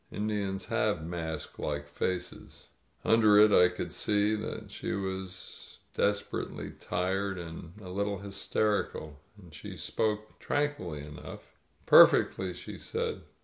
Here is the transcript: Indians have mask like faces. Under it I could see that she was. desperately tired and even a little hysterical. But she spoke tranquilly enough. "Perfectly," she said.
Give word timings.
Indians 0.11 0.65
have 0.65 1.05
mask 1.05 1.59
like 1.59 1.87
faces. 1.87 2.69
Under 3.05 3.37
it 3.37 3.51
I 3.51 3.69
could 3.69 3.91
see 3.91 4.33
that 4.35 4.71
she 4.71 4.93
was. 4.93 5.77
desperately 5.93 6.71
tired 6.71 7.37
and 7.37 7.73
even 7.75 7.85
a 7.87 7.91
little 7.91 8.17
hysterical. 8.17 9.19
But 9.37 9.53
she 9.53 9.77
spoke 9.77 10.39
tranquilly 10.39 11.05
enough. 11.05 11.53
"Perfectly," 11.85 12.51
she 12.55 12.79
said. 12.79 13.21